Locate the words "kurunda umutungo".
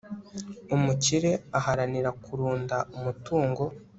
2.23-3.63